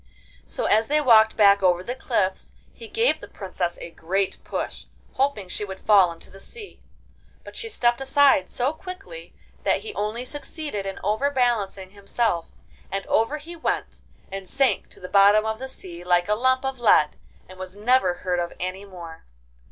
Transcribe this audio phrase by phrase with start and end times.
[0.47, 4.87] So as they walked back over the cliffs he gave the Princess a great push,
[5.13, 6.81] hoping she would fall into the sea;
[7.43, 12.51] but she stepped aside so quickly that he only succeeded in overbalancing himself,
[12.91, 14.01] and over he went,
[14.31, 17.15] and sank to the bottom of the sea like a lump of lead,
[17.47, 19.25] and was never heard of any more.